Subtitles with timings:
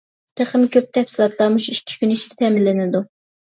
[0.39, 3.07] تېخىمۇ كۆپ تەپسىلاتلار مۇشۇ ئىككى كۈن ئىچىدە تەمىنلىنىدۇ.